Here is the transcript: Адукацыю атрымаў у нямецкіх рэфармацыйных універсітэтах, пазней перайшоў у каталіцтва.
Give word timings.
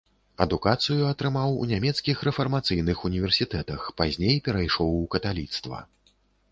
Адукацыю 0.45 1.03
атрымаў 1.09 1.49
у 1.65 1.67
нямецкіх 1.73 2.23
рэфармацыйных 2.29 2.97
універсітэтах, 3.13 3.81
пазней 4.03 4.35
перайшоў 4.51 5.01
у 5.05 5.09
каталіцтва. 5.17 5.89